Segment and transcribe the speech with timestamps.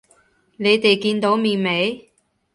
[0.57, 2.09] 你哋見到面未？